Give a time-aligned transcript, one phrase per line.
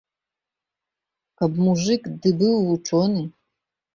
[1.41, 3.21] Каб мужык ды быў вучоны.